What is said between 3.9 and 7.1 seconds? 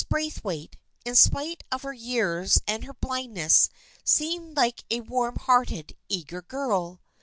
seemed like a warm hearted eager girl.